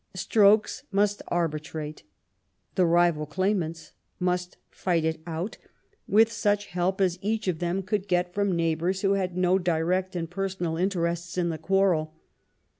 Strokes 0.15 0.81
must 0.91 1.21
arbitrate— 1.27 2.01
the 2.73 2.87
rival 2.87 3.27
claimants 3.27 3.91
must 4.19 4.57
fight 4.71 5.05
it 5.05 5.21
out 5.27 5.59
with 6.07 6.31
such 6.31 6.65
help 6.73 6.99
as 6.99 7.19
each 7.21 7.47
of 7.47 7.59
them 7.59 7.83
could 7.83 8.07
get 8.07 8.33
from 8.33 8.55
neighbors 8.55 9.01
who 9.01 9.11
had 9.13 9.37
no 9.37 9.59
direct 9.59 10.15
and 10.15 10.27
personal 10.31 10.75
interests 10.75 11.37
in 11.37 11.49
the 11.49 11.59
quarrel. 11.59 12.15